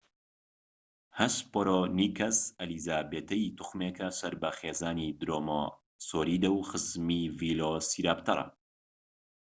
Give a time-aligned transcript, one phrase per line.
[1.19, 8.47] هەسپەرۆنیکەس ئەلیزابێتەی توخمێکە سەر بە خێزانی درۆماسۆریدە و خزمی ڤیلۆسیراپتەرە